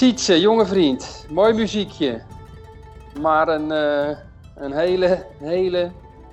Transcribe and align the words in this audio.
Sietse, 0.00 0.40
jonge 0.40 0.66
vriend. 0.66 1.26
Mooi 1.30 1.52
muziekje. 1.52 2.22
Maar 3.20 3.48
een, 3.48 3.70
uh, 3.70 4.18
een 4.54 4.72
hele, 4.72 5.26
hele 5.38 5.92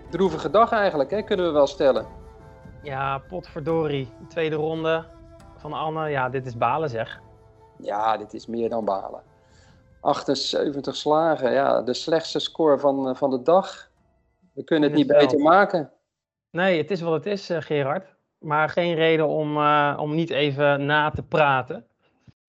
droevige 0.10 0.50
dag 0.50 0.71
eigenlijk, 0.71 1.12
hè, 1.12 1.21
kunnen 1.21 1.46
we 1.46 1.52
wel 1.52 1.68
stellen. 1.68 2.05
Ja, 2.84 3.18
potverdorie. 3.18 4.09
Tweede 4.27 4.55
ronde 4.55 5.05
van 5.58 5.73
Anne. 5.73 6.09
Ja, 6.09 6.30
dit 6.30 6.45
is 6.45 6.58
balen 6.58 6.90
zeg. 6.90 7.22
Ja, 7.77 8.18
dit 8.18 8.34
is 8.34 8.45
meer 8.45 8.70
dan 8.70 8.86
balen. 8.86 9.22
78 10.02 10.95
slagen, 10.95 11.52
ja, 11.52 11.81
de 11.81 11.94
slechtste 11.94 12.40
score 12.40 12.80
van, 12.80 13.16
van 13.16 13.30
de 13.30 13.41
dag. 13.41 13.90
We 14.54 14.63
kunnen 14.63 14.90
het 14.90 14.98
niet 14.98 15.08
beter 15.08 15.40
maken. 15.40 15.91
Nee, 16.52 16.77
het 16.77 16.91
is 16.91 17.02
wat 17.02 17.13
het 17.13 17.26
is, 17.26 17.49
uh, 17.49 17.62
Gerard. 17.62 18.16
Maar 18.40 18.70
geen 18.70 18.95
reden 18.95 19.27
om, 19.27 19.58
uh, 19.58 19.98
om 19.99 20.16
niet 20.16 20.30
even 20.30 20.86
na 20.86 21.09
te 21.09 21.23
praten. 21.23 21.87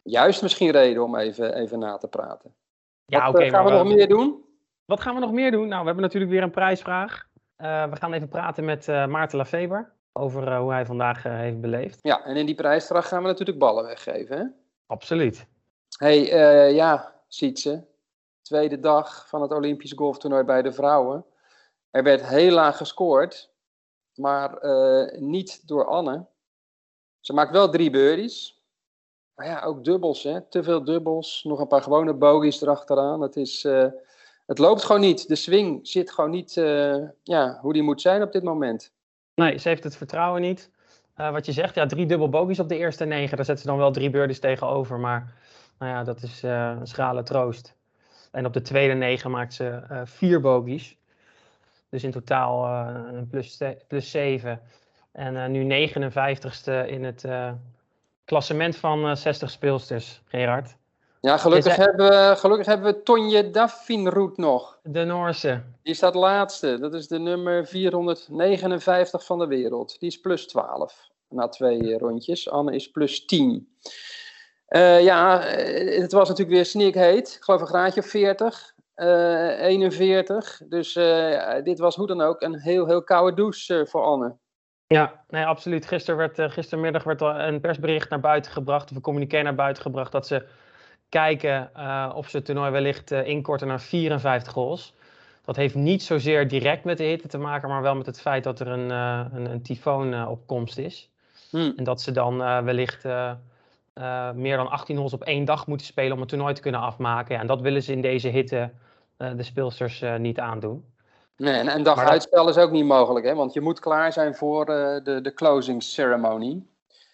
Juist 0.08 0.42
misschien 0.42 0.70
reden 0.70 1.02
om 1.02 1.16
even, 1.16 1.54
even 1.54 1.78
na 1.78 1.96
te 1.96 2.08
praten. 2.08 2.54
Ja, 3.04 3.24
Wat 3.24 3.34
oké. 3.34 3.44
uh, 3.44 3.50
gaan 3.50 3.64
we 3.64 3.70
nog 3.70 3.86
meer 3.94 4.08
doen? 4.08 4.44
Wat 4.84 5.00
gaan 5.00 5.14
we 5.14 5.20
nog 5.20 5.32
meer 5.32 5.50
doen? 5.50 5.68
Nou, 5.68 5.80
we 5.80 5.86
hebben 5.86 6.04
natuurlijk 6.04 6.32
weer 6.32 6.42
een 6.42 6.50
prijsvraag. 6.50 7.26
we 7.56 7.90
gaan 7.90 8.12
even 8.12 8.28
praten 8.28 8.64
met 8.64 8.86
Maarten 8.86 9.38
Lafeber 9.38 9.92
over 10.12 10.56
hoe 10.56 10.72
hij 10.72 10.86
vandaag 10.86 11.22
heeft 11.22 11.60
beleefd. 11.60 11.98
Ja, 12.02 12.24
en 12.24 12.36
in 12.36 12.46
die 12.46 12.54
prijsvraag 12.54 13.08
gaan 13.08 13.22
we 13.22 13.28
natuurlijk 13.28 13.58
ballen 13.58 13.84
weggeven, 13.84 14.38
hè? 14.38 14.44
Absoluut. 14.86 15.46
hey, 15.98 16.18
ja, 16.74 17.14
Sietse. 17.28 17.86
Tweede 18.42 18.80
dag 18.80 19.28
van 19.28 19.42
het 19.42 19.52
Olympisch 19.52 19.92
golftoernooi 19.92 20.42
bij 20.44 20.62
de 20.62 20.72
vrouwen. 20.72 21.24
Er 21.90 22.02
werd 22.02 22.26
heel 22.26 22.52
laag 22.52 22.76
gescoord, 22.76 23.50
maar 24.14 24.58
niet 25.20 25.68
door 25.68 25.84
Anne. 25.86 26.26
Ze 27.20 27.32
maakt 27.32 27.52
wel 27.52 27.70
drie 27.70 27.90
birdies. 27.90 28.57
Maar 29.38 29.46
ja, 29.46 29.62
ook 29.62 29.84
dubbels, 29.84 30.22
hè? 30.22 30.40
te 30.40 30.62
veel 30.62 30.84
dubbels. 30.84 31.44
Nog 31.44 31.60
een 31.60 31.66
paar 31.66 31.82
gewone 31.82 32.14
bogies 32.14 32.62
erachteraan. 32.62 33.20
Het, 33.20 33.36
is, 33.36 33.64
uh, 33.64 33.86
het 34.46 34.58
loopt 34.58 34.84
gewoon 34.84 35.00
niet. 35.00 35.28
De 35.28 35.34
swing 35.34 35.88
zit 35.88 36.10
gewoon 36.10 36.30
niet 36.30 36.56
uh, 36.56 36.96
ja, 37.22 37.58
hoe 37.60 37.72
die 37.72 37.82
moet 37.82 38.00
zijn 38.00 38.22
op 38.22 38.32
dit 38.32 38.42
moment. 38.42 38.92
Nee, 39.34 39.58
ze 39.58 39.68
heeft 39.68 39.84
het 39.84 39.96
vertrouwen 39.96 40.40
niet. 40.40 40.70
wat 41.16 41.46
je 41.46 41.52
zegt, 41.52 41.74
ja, 41.74 41.86
drie 41.86 42.06
dubbel 42.06 42.28
bogies 42.28 42.60
op 42.60 42.68
de 42.68 42.76
eerste 42.76 43.04
negen. 43.04 43.36
Daar 43.36 43.44
zetten 43.44 43.64
ze 43.64 43.70
dan 43.70 43.80
wel 43.80 43.92
drie 43.92 44.10
birdies 44.10 44.40
tegenover. 44.40 44.98
Maar 44.98 45.34
nou 45.78 45.92
ja, 45.92 46.04
dat 46.04 46.22
is 46.22 46.42
een 46.42 46.86
schrale 46.86 47.22
troost. 47.22 47.74
En 48.30 48.46
op 48.46 48.52
de 48.52 48.62
tweede 48.62 48.94
negen 48.94 49.30
maakt 49.30 49.54
ze 49.54 49.82
vier 50.04 50.40
bogies. 50.40 50.96
Dus 51.88 52.04
in 52.04 52.10
totaal 52.10 52.66
een 53.14 53.28
plus, 53.28 53.58
plus 53.88 54.10
7. 54.10 54.60
En 55.12 55.50
nu 55.50 55.88
59ste 55.88 56.86
in 56.86 57.04
het 57.04 57.24
klassement 58.28 58.76
van 58.76 59.16
60 59.16 59.50
speelsters, 59.50 60.22
Gerard. 60.24 60.76
Ja, 61.20 61.36
gelukkig, 61.36 61.76
hij... 61.76 61.84
hebben, 61.84 62.08
we, 62.08 62.36
gelukkig 62.36 62.66
hebben 62.66 62.92
we 62.92 63.02
Tonje 63.02 63.50
Daffinroet 63.50 64.36
nog. 64.36 64.78
De 64.82 65.04
Noorse. 65.04 65.62
Die 65.82 65.94
staat 65.94 66.14
laatste. 66.14 66.78
Dat 66.78 66.94
is 66.94 67.08
de 67.08 67.18
nummer 67.18 67.66
459 67.66 69.24
van 69.24 69.38
de 69.38 69.46
wereld. 69.46 69.96
Die 70.00 70.08
is 70.08 70.20
plus 70.20 70.46
12 70.46 71.08
na 71.28 71.48
twee 71.48 71.98
rondjes. 71.98 72.50
Anne 72.50 72.74
is 72.74 72.90
plus 72.90 73.24
10. 73.24 73.68
ja, 75.00 75.40
het 75.40 76.12
was 76.12 76.28
natuurlijk 76.28 76.56
weer 76.56 76.66
snikheet. 76.66 77.34
Ik 77.36 77.42
geloof 77.42 77.60
een 77.60 77.66
graadje 77.66 78.00
of 78.00 78.06
40. 78.06 78.74
Uh, 78.96 79.60
41. 79.60 80.60
Dus 80.64 80.96
uh, 80.96 81.54
dit 81.62 81.78
was 81.78 81.96
hoe 81.96 82.06
dan 82.06 82.20
ook 82.20 82.42
een 82.42 82.60
heel, 82.60 82.86
heel 82.86 83.04
koude 83.04 83.36
douche 83.36 83.86
voor 83.88 84.02
Anne. 84.02 84.36
Ja, 84.88 85.24
nee, 85.28 85.44
absoluut. 85.44 85.86
Gisteren 85.86 86.18
werd, 86.18 86.38
uh, 86.38 86.50
gistermiddag 86.50 87.04
werd 87.04 87.20
er 87.20 87.40
een 87.40 87.60
persbericht 87.60 88.10
naar 88.10 88.20
buiten 88.20 88.52
gebracht, 88.52 88.90
of 88.90 88.96
een 88.96 89.02
communiqué 89.02 89.42
naar 89.42 89.54
buiten 89.54 89.82
gebracht, 89.82 90.12
dat 90.12 90.26
ze 90.26 90.46
kijken 91.08 91.70
of 92.14 92.28
ze 92.28 92.36
het 92.36 92.44
toernooi 92.44 92.70
wellicht 92.70 93.10
inkorten 93.10 93.66
naar 93.66 93.80
54 93.80 94.52
holes. 94.52 94.94
Dat 95.44 95.56
heeft 95.56 95.74
niet 95.74 96.02
zozeer 96.02 96.48
direct 96.48 96.84
met 96.84 96.98
de 96.98 97.04
hitte 97.04 97.28
te 97.28 97.38
maken, 97.38 97.68
maar 97.68 97.82
wel 97.82 97.94
met 97.94 98.06
het 98.06 98.20
feit 98.20 98.44
dat 98.44 98.60
er 98.60 98.68
een, 98.68 98.90
een, 98.90 99.50
een 99.50 99.62
tyfoon 99.62 100.26
op 100.26 100.46
komst 100.46 100.78
is. 100.78 101.10
Hmm. 101.50 101.72
En 101.76 101.84
dat 101.84 102.02
ze 102.02 102.12
dan 102.12 102.38
wellicht 102.64 103.04
meer 104.34 104.56
dan 104.56 104.70
18 104.70 104.96
holes 104.96 105.12
op 105.12 105.22
één 105.22 105.44
dag 105.44 105.66
moeten 105.66 105.86
spelen 105.86 106.12
om 106.12 106.20
het 106.20 106.28
toernooi 106.28 106.54
te 106.54 106.60
kunnen 106.60 106.80
afmaken. 106.80 107.34
Ja, 107.34 107.40
en 107.40 107.46
dat 107.46 107.60
willen 107.60 107.82
ze 107.82 107.92
in 107.92 108.00
deze 108.00 108.28
hitte 108.28 108.70
uh, 109.18 109.30
de 109.36 109.42
speelsters 109.42 110.02
uh, 110.02 110.16
niet 110.16 110.38
aandoen. 110.38 110.84
Nee, 111.38 111.54
en 111.54 111.74
een 111.74 111.82
dag 111.82 111.96
maar 111.96 112.08
uitstel 112.08 112.44
dat... 112.44 112.56
is 112.56 112.62
ook 112.62 112.70
niet 112.70 112.84
mogelijk, 112.84 113.26
hè? 113.26 113.34
want 113.34 113.52
je 113.52 113.60
moet 113.60 113.80
klaar 113.80 114.12
zijn 114.12 114.34
voor 114.34 114.70
uh, 114.70 114.96
de, 115.04 115.20
de 115.22 115.34
closing 115.34 115.82
ceremony. 115.82 116.62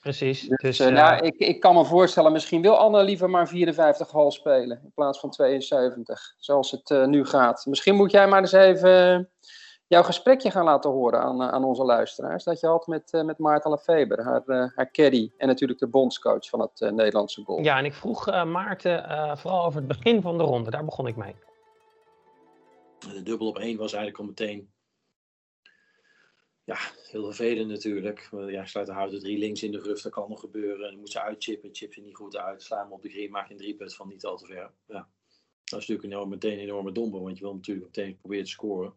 Precies. 0.00 0.40
Dus, 0.40 0.76
dus 0.76 0.88
nou, 0.90 1.26
ik, 1.26 1.34
ik 1.34 1.60
kan 1.60 1.74
me 1.74 1.84
voorstellen, 1.84 2.32
misschien 2.32 2.62
wil 2.62 2.76
Anne 2.76 3.02
liever 3.02 3.30
maar 3.30 3.48
54 3.48 4.10
hal 4.10 4.30
spelen 4.30 4.80
in 4.82 4.92
plaats 4.94 5.20
van 5.20 5.30
72, 5.30 6.34
zoals 6.38 6.70
het 6.70 7.06
nu 7.06 7.26
gaat. 7.26 7.66
Misschien 7.66 7.94
moet 7.94 8.10
jij 8.10 8.28
maar 8.28 8.40
eens 8.40 8.52
even 8.52 9.30
jouw 9.86 10.02
gesprekje 10.02 10.50
gaan 10.50 10.64
laten 10.64 10.90
horen 10.90 11.20
aan, 11.20 11.42
aan 11.42 11.64
onze 11.64 11.84
luisteraars. 11.84 12.44
Dat 12.44 12.60
je 12.60 12.66
had 12.66 12.86
met, 12.86 13.22
met 13.24 13.38
Maarten 13.38 13.70
Lefeber, 13.70 14.22
haar, 14.24 14.42
haar 14.74 14.90
caddy 14.90 15.30
en 15.36 15.46
natuurlijk 15.46 15.80
de 15.80 15.88
bondscoach 15.88 16.48
van 16.48 16.60
het 16.60 16.80
Nederlandse 16.80 17.42
golf. 17.44 17.64
Ja, 17.64 17.78
en 17.78 17.84
ik 17.84 17.94
vroeg 17.94 18.44
Maarten 18.44 19.04
vooral 19.38 19.64
over 19.64 19.78
het 19.78 19.88
begin 19.88 20.22
van 20.22 20.38
de 20.38 20.44
ronde. 20.44 20.70
Daar 20.70 20.84
begon 20.84 21.06
ik 21.06 21.16
mee. 21.16 21.34
De 23.12 23.22
dubbel 23.22 23.46
op 23.46 23.58
één 23.58 23.76
was 23.76 23.92
eigenlijk 23.92 24.22
al 24.22 24.28
meteen. 24.28 24.72
Ja, 26.64 26.78
heel 27.10 27.24
vervelend 27.24 27.68
natuurlijk. 27.68 28.28
Ja, 28.30 28.66
sluit 28.66 28.86
de 28.86 28.92
houten 28.92 29.20
drie 29.20 29.38
links 29.38 29.62
in 29.62 29.72
de 29.72 29.80
rug, 29.80 30.02
dat 30.02 30.12
kan 30.12 30.28
nog 30.28 30.40
gebeuren. 30.40 30.84
En 30.84 30.90
dan 30.90 31.00
moet 31.00 31.10
ze 31.10 31.22
uitchippen, 31.22 31.74
chip 31.74 31.92
ze 31.92 32.00
niet 32.00 32.16
goed 32.16 32.36
uit. 32.36 32.62
Slaan 32.62 32.92
op 32.92 33.02
de 33.02 33.10
green, 33.10 33.30
maak 33.30 33.46
je 33.46 33.52
een 33.52 33.60
drieput 33.60 33.94
van 33.94 34.08
niet 34.08 34.24
al 34.24 34.36
te 34.36 34.46
ver. 34.46 34.72
Ja. 34.86 35.08
Dat 35.64 35.80
is 35.80 35.86
natuurlijk 35.86 36.04
enorm, 36.04 36.28
meteen 36.28 36.52
een 36.52 36.58
enorme 36.58 36.92
domper, 36.92 37.20
want 37.20 37.38
je 37.38 37.44
wil 37.44 37.54
natuurlijk 37.54 37.86
meteen 37.86 38.16
proberen 38.16 38.44
te 38.44 38.50
scoren. 38.50 38.94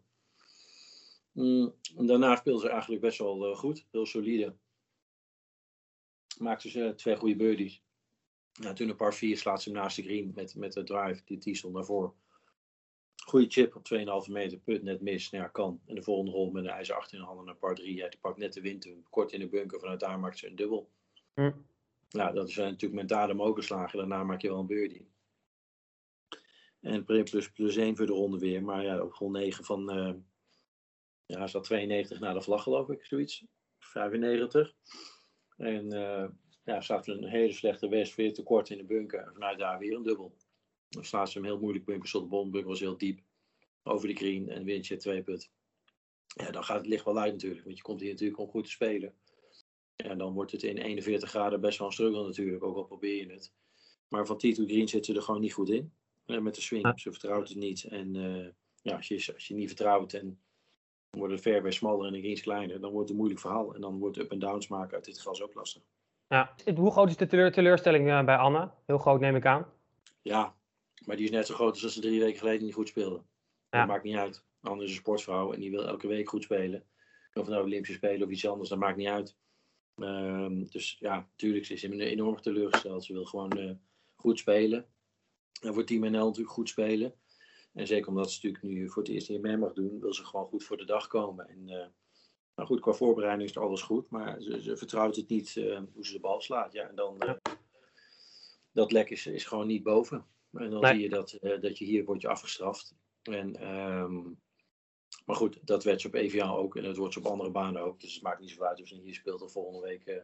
Mm, 1.32 1.74
daarna 1.96 2.36
speelde 2.36 2.60
ze 2.60 2.68
eigenlijk 2.68 3.00
best 3.00 3.18
wel 3.18 3.50
uh, 3.50 3.56
goed, 3.56 3.86
heel 3.90 4.06
solide. 4.06 4.56
Maakte 6.38 6.70
ze 6.70 6.92
twee 6.96 7.16
goede 7.16 7.36
birdies. 7.36 7.82
Ja, 8.52 8.72
toen 8.72 8.88
een 8.88 8.96
paar 8.96 9.14
vier 9.14 9.38
slaat 9.38 9.62
ze 9.62 9.70
hem 9.70 9.78
naast 9.78 9.96
de 9.96 10.02
green 10.02 10.32
met, 10.34 10.54
met 10.54 10.72
de 10.72 10.84
drive, 10.84 11.22
die, 11.24 11.38
die 11.38 11.54
stond 11.54 11.74
daarvoor. 11.74 12.14
Goede 13.28 13.46
chip 13.48 13.76
op 13.76 13.88
2,5 14.26 14.32
meter, 14.32 14.58
put 14.58 14.82
net 14.82 15.00
mis. 15.00 15.30
Nou 15.30 15.44
ja, 15.44 15.50
kan. 15.50 15.80
En 15.86 15.94
de 15.94 16.02
volgende 16.02 16.30
rol 16.30 16.50
met 16.50 16.64
een 16.64 16.70
ijzer 16.70 16.94
18 16.94 17.20
handen 17.20 17.44
naar 17.44 17.56
par 17.56 17.74
3. 17.74 17.94
Ja, 17.94 18.08
die 18.08 18.18
pakt 18.20 18.38
net 18.38 18.52
de 18.52 18.60
wind 18.60 18.88
kort 19.10 19.32
in 19.32 19.40
de 19.40 19.48
bunker. 19.48 19.80
Vanuit 19.80 20.00
daar 20.00 20.18
maakt 20.18 20.38
ze 20.38 20.46
een 20.46 20.56
dubbel. 20.56 20.90
Hm. 21.34 21.52
Nou, 22.10 22.34
dat 22.34 22.50
zijn 22.50 22.70
natuurlijk 22.70 23.00
mentale 23.00 23.34
mokerslagen. 23.34 23.98
Daarna 23.98 24.24
maak 24.24 24.40
je 24.40 24.48
wel 24.48 24.58
een 24.58 24.66
birdie. 24.66 25.08
En 26.80 27.04
plus, 27.04 27.50
plus 27.52 27.76
1 27.76 27.96
voor 27.96 28.06
de 28.06 28.12
ronde 28.12 28.38
weer. 28.38 28.62
Maar 28.62 28.82
ja, 28.82 29.02
op 29.02 29.12
grond 29.12 29.32
9 29.32 29.64
van... 29.64 29.98
Uh, 29.98 30.14
ja, 31.26 31.46
zat 31.46 31.64
92 31.64 32.20
naar 32.20 32.34
de 32.34 32.42
vlag 32.42 32.62
geloof 32.62 32.88
ik, 32.88 33.04
zoiets. 33.04 33.44
95. 33.78 34.74
En 35.56 35.94
uh, 35.94 36.28
ja, 36.64 36.80
zat 36.80 37.06
een 37.06 37.24
hele 37.24 37.52
slechte 37.52 37.88
west, 37.88 38.14
weer 38.14 38.34
te 38.34 38.42
kort 38.42 38.70
in 38.70 38.78
de 38.78 38.84
bunker. 38.84 39.20
En 39.26 39.32
vanuit 39.32 39.58
daar 39.58 39.78
weer 39.78 39.96
een 39.96 40.02
dubbel. 40.02 40.36
Dan 40.88 41.04
slaat 41.04 41.30
ze 41.30 41.38
hem 41.38 41.46
heel 41.46 41.58
moeilijk 41.58 41.84
bunker, 41.84 42.10
tot 42.10 42.22
de 42.22 42.28
bondbunker 42.28 42.70
was 42.70 42.80
heel 42.80 42.96
diep. 42.96 43.20
Over 43.82 44.08
de 44.08 44.14
green 44.14 44.48
en 44.48 44.64
wint 44.64 44.86
je 44.86 44.96
twee 44.96 45.22
put. 45.22 45.50
Ja, 46.26 46.50
dan 46.50 46.64
gaat 46.64 46.76
het 46.76 46.86
licht 46.86 47.04
wel 47.04 47.18
uit 47.18 47.32
natuurlijk, 47.32 47.64
want 47.64 47.76
je 47.76 47.82
komt 47.82 48.00
hier 48.00 48.10
natuurlijk 48.10 48.40
om 48.40 48.48
goed 48.48 48.64
te 48.64 48.70
spelen. 48.70 49.14
En 49.96 50.18
dan 50.18 50.32
wordt 50.32 50.52
het 50.52 50.62
in 50.62 50.76
41 50.76 51.28
graden 51.28 51.60
best 51.60 51.78
wel 51.78 51.86
een 51.86 51.92
struggle 51.92 52.26
natuurlijk, 52.26 52.64
ook 52.64 52.76
al 52.76 52.84
probeer 52.84 53.26
je 53.26 53.32
het. 53.32 53.52
Maar 54.08 54.26
van 54.26 54.38
tee 54.38 54.54
to 54.54 54.64
green 54.64 54.88
zit 54.88 55.04
ze 55.04 55.14
er 55.14 55.22
gewoon 55.22 55.40
niet 55.40 55.52
goed 55.52 55.68
in. 55.68 55.92
En 56.26 56.42
met 56.42 56.54
de 56.54 56.60
swing, 56.60 57.00
ze 57.00 57.10
vertrouwt 57.10 57.48
het 57.48 57.58
niet. 57.58 57.84
En 57.84 58.14
uh, 58.14 58.46
ja, 58.82 58.96
als 58.96 59.08
je, 59.08 59.32
als 59.34 59.48
je 59.48 59.54
niet 59.54 59.66
vertrouwt 59.66 60.12
en 60.12 60.40
dan 61.10 61.20
wordt 61.20 61.32
het 61.32 61.42
fairway 61.42 61.70
smaller 61.70 62.06
en 62.06 62.12
de 62.12 62.18
greens 62.18 62.40
kleiner, 62.40 62.80
dan 62.80 62.90
wordt 62.90 63.00
het 63.00 63.10
een 63.10 63.16
moeilijk 63.16 63.40
verhaal. 63.40 63.74
En 63.74 63.80
dan 63.80 63.98
wordt 63.98 64.18
up 64.18 64.30
en 64.30 64.38
downs 64.38 64.68
maken 64.68 64.94
uit 64.94 65.04
dit 65.04 65.20
gras 65.20 65.42
ook 65.42 65.54
lastig. 65.54 65.82
Ja. 66.28 66.54
Hoe 66.74 66.90
groot 66.90 67.08
is 67.08 67.16
de 67.16 67.26
teleur, 67.26 67.52
teleurstelling 67.52 68.24
bij 68.24 68.36
Anne? 68.36 68.70
Heel 68.86 68.98
groot 68.98 69.20
neem 69.20 69.36
ik 69.36 69.46
aan. 69.46 69.66
Ja, 70.22 70.54
maar 71.08 71.16
die 71.16 71.26
is 71.26 71.32
net 71.32 71.46
zo 71.46 71.54
groot 71.54 71.70
als 71.70 71.80
dat 71.80 71.92
ze 71.92 72.00
drie 72.00 72.20
weken 72.20 72.38
geleden 72.38 72.64
niet 72.64 72.74
goed 72.74 72.88
speelde. 72.88 73.22
Ja. 73.70 73.78
Dat 73.78 73.86
maakt 73.86 74.04
niet 74.04 74.16
uit. 74.16 74.44
Anne 74.60 74.84
is 74.84 74.90
een 74.90 74.96
sportvrouw 74.96 75.52
en 75.52 75.60
die 75.60 75.70
wil 75.70 75.86
elke 75.86 76.06
week 76.06 76.28
goed 76.28 76.42
spelen. 76.42 76.86
Of 77.34 77.48
nou 77.48 77.64
Olympische 77.64 77.94
Spelen 77.94 78.26
of 78.26 78.32
iets 78.32 78.46
anders, 78.46 78.68
dat 78.68 78.78
maakt 78.78 78.96
niet 78.96 79.08
uit. 79.08 79.36
Um, 79.96 80.70
dus 80.70 80.96
ja, 80.98 81.16
natuurlijk 81.16 81.68
is 81.68 81.80
ze 81.80 82.04
enorm 82.04 82.40
teleurgesteld. 82.40 83.04
Ze 83.04 83.12
wil 83.12 83.24
gewoon 83.24 83.58
uh, 83.58 83.72
goed 84.16 84.38
spelen. 84.38 84.86
En 85.60 85.74
voor 85.74 85.84
Team 85.84 86.00
NL 86.00 86.26
natuurlijk 86.26 86.50
goed 86.50 86.68
spelen. 86.68 87.14
En 87.72 87.86
zeker 87.86 88.08
omdat 88.08 88.30
ze 88.30 88.46
natuurlijk 88.46 88.74
nu 88.74 88.88
voor 88.90 89.02
het 89.02 89.12
eerst 89.12 89.28
niet 89.28 89.42
meer 89.42 89.58
mag 89.58 89.72
doen, 89.72 90.00
wil 90.00 90.14
ze 90.14 90.24
gewoon 90.24 90.46
goed 90.46 90.64
voor 90.64 90.76
de 90.76 90.84
dag 90.84 91.06
komen. 91.06 91.48
En 91.48 91.68
uh, 91.68 91.86
nou 92.54 92.68
goed, 92.68 92.80
qua 92.80 92.92
voorbereiding 92.92 93.48
is 93.48 93.56
er 93.56 93.62
alles 93.62 93.82
goed, 93.82 94.10
maar 94.10 94.40
ze, 94.42 94.62
ze 94.62 94.76
vertrouwt 94.76 95.16
het 95.16 95.28
niet 95.28 95.56
uh, 95.56 95.80
hoe 95.94 96.06
ze 96.06 96.12
de 96.12 96.20
bal 96.20 96.40
slaat. 96.40 96.72
Ja, 96.72 96.88
en 96.88 96.94
dan, 96.94 97.38
dat 98.72 98.92
lek 98.92 99.10
is, 99.10 99.26
is 99.26 99.44
gewoon 99.44 99.66
niet 99.66 99.82
boven. 99.82 100.26
En 100.52 100.70
dan 100.70 100.80
Nee. 100.80 100.92
zie 100.92 101.02
je 101.02 101.08
dat, 101.08 101.38
uh, 101.40 101.60
dat 101.60 101.78
je 101.78 101.84
hier 101.84 102.04
wordt 102.04 102.22
je 102.22 102.28
afgestraft. 102.28 102.94
En, 103.22 103.76
um, 103.76 104.40
maar 105.26 105.36
goed, 105.36 105.66
dat 105.66 105.84
werd 105.84 106.00
ze 106.00 106.06
op 106.06 106.14
EVA 106.14 106.50
ook 106.50 106.76
en 106.76 106.82
dat 106.82 106.96
wordt 106.96 107.12
ze 107.12 107.18
op 107.18 107.26
andere 107.26 107.50
banen 107.50 107.82
ook. 107.82 108.00
Dus 108.00 108.14
het 108.14 108.22
maakt 108.22 108.40
niet 108.40 108.50
zo 108.50 108.62
uit 108.62 108.80
of 108.80 108.88
ze 108.88 109.00
hier 109.00 109.14
speelt 109.14 109.42
of 109.42 109.52
volgende 109.52 109.86
week 109.86 110.06
uh, 110.06 110.16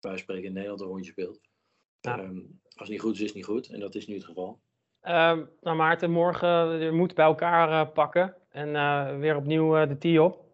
bij 0.00 0.16
spreken 0.16 0.44
in 0.44 0.52
Nederland 0.52 0.80
een 0.80 0.86
rondje 0.86 1.10
speelt. 1.10 1.40
Ja. 2.00 2.18
Ehm, 2.18 2.36
als 2.62 2.74
het 2.74 2.88
niet 2.88 3.00
goed 3.00 3.14
is, 3.14 3.20
is 3.20 3.26
het 3.26 3.34
niet 3.34 3.44
goed. 3.44 3.68
En 3.68 3.80
dat 3.80 3.94
is 3.94 4.06
nu 4.06 4.14
het 4.14 4.24
geval. 4.24 4.60
Um, 5.02 5.50
nou 5.60 5.76
Maarten, 5.76 6.10
morgen 6.10 6.80
je 6.80 6.90
moet 6.90 7.14
bij 7.14 7.24
elkaar 7.24 7.92
pakken. 7.92 8.36
En 8.48 8.72
weer 9.18 9.36
opnieuw 9.36 9.86
de 9.86 9.98
tee 9.98 10.22
op. 10.22 10.44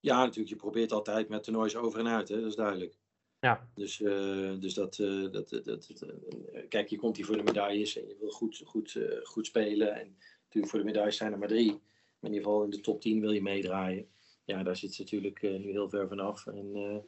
Ja, 0.00 0.18
natuurlijk. 0.18 0.48
Je 0.48 0.56
probeert 0.56 0.92
altijd 0.92 1.28
met 1.28 1.42
toernoois 1.42 1.76
over 1.76 1.98
en 1.98 2.08
uit. 2.08 2.28
Hè? 2.28 2.36
Dat 2.36 2.50
is 2.50 2.54
duidelijk. 2.56 2.98
Ja. 3.40 3.68
Dus, 3.74 4.00
uh, 4.00 4.60
dus 4.60 4.74
dat, 4.74 4.98
uh, 4.98 5.32
dat, 5.32 5.48
dat, 5.48 5.64
dat 5.64 6.04
uh, 6.52 6.68
kijk, 6.68 6.88
je 6.88 6.98
komt 6.98 7.16
hier 7.16 7.26
voor 7.26 7.36
de 7.36 7.42
medailles 7.42 7.96
en 7.96 8.08
je 8.08 8.16
wil 8.18 8.30
goed, 8.30 8.62
goed, 8.64 8.98
goed 9.22 9.46
spelen. 9.46 9.94
En 9.94 10.16
natuurlijk 10.42 10.72
voor 10.72 10.78
de 10.78 10.84
medailles 10.84 11.16
zijn 11.16 11.32
er 11.32 11.38
maar 11.38 11.48
drie. 11.48 11.70
Maar 11.70 12.30
in 12.30 12.36
ieder 12.36 12.42
geval 12.42 12.64
in 12.64 12.70
de 12.70 12.80
top 12.80 13.00
10 13.00 13.20
wil 13.20 13.30
je 13.30 13.42
meedraaien. 13.42 14.08
Ja, 14.44 14.62
daar 14.62 14.76
zit 14.76 14.94
ze 14.94 15.02
natuurlijk 15.02 15.42
nu 15.42 15.70
heel 15.70 15.88
ver 15.88 16.08
vanaf. 16.08 16.46
En, 16.46 17.04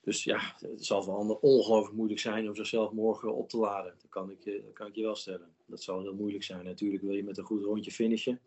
dus 0.00 0.24
ja, 0.24 0.56
het 0.58 0.84
zal 0.84 1.02
voor 1.02 1.14
anderen 1.14 1.42
ongelooflijk 1.42 1.96
moeilijk 1.96 2.20
zijn 2.20 2.48
om 2.48 2.56
zichzelf 2.56 2.92
morgen 2.92 3.34
op 3.34 3.48
te 3.48 3.56
laden. 3.56 3.94
Dat 3.98 4.10
kan 4.10 4.30
ik, 4.30 4.62
kan 4.72 4.86
ik 4.86 4.94
je 4.94 5.02
wel 5.02 5.16
stellen. 5.16 5.54
Dat 5.66 5.82
zal 5.82 6.00
heel 6.00 6.14
moeilijk 6.14 6.44
zijn. 6.44 6.64
Natuurlijk 6.64 7.02
wil 7.02 7.14
je 7.14 7.24
met 7.24 7.38
een 7.38 7.44
goed 7.44 7.62
rondje 7.62 7.90
finishen. 7.90 8.40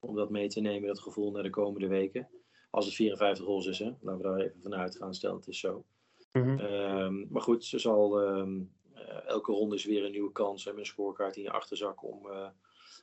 Om 0.00 0.14
dat 0.14 0.30
mee 0.30 0.48
te 0.48 0.60
nemen, 0.60 0.88
dat 0.88 1.00
gevoel 1.00 1.30
naar 1.30 1.42
de 1.42 1.50
komende 1.50 1.88
weken. 1.88 2.28
Als 2.70 2.84
het 2.84 2.94
54 2.94 3.44
holes 3.44 3.66
is, 3.66 3.78
hè. 3.78 3.92
laten 4.00 4.16
we 4.16 4.22
daar 4.22 4.40
even 4.40 4.60
vanuit 4.62 4.96
gaan. 4.96 5.14
Stel, 5.14 5.36
het 5.36 5.48
is 5.48 5.60
zo. 5.60 5.84
Mhm. 6.32 6.58
Ehm, 6.58 7.32
maar 7.32 7.42
goed, 7.42 7.64
ze 7.64 7.78
zal 7.78 8.20
ehm, 8.20 8.60
eh, 9.08 9.26
elke 9.26 9.52
ronde 9.52 9.74
is 9.74 9.84
weer 9.84 10.04
een 10.04 10.10
nieuwe 10.10 10.32
kans 10.32 10.64
hebben, 10.64 10.82
een 10.82 10.88
scorecard 10.88 11.36
in 11.36 11.42
je 11.42 11.50
achterzak 11.50 12.04
om, 12.04 12.26
uh, 12.26 12.48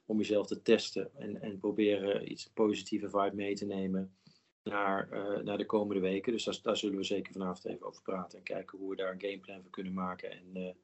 om 0.06 0.18
jezelf 0.18 0.48
te 0.48 0.62
testen 0.62 1.16
en, 1.16 1.42
en 1.42 1.58
proberen 1.58 2.32
iets 2.32 2.50
positieve 2.54 3.10
vibe 3.10 3.36
mee 3.36 3.56
te 3.56 3.66
nemen 3.66 4.16
naar, 4.64 5.10
uh, 5.12 5.44
naar 5.44 5.58
de 5.58 5.66
komende 5.66 6.02
weken. 6.02 6.32
Dus 6.32 6.44
daar, 6.44 6.60
daar, 6.62 6.78
zullen 6.78 6.98
we 6.98 7.04
zeker 7.04 7.34
vanavond 7.34 7.66
even 7.66 7.86
over 7.86 8.02
praten 8.02 8.38
en 8.38 8.44
kijken 8.44 8.78
hoe 8.78 8.90
we 8.90 8.96
daar 8.96 9.12
een 9.12 9.22
gameplan 9.22 9.62
voor 9.62 9.72
kunnen 9.72 9.94
maken 9.94 10.32
en, 10.32 10.76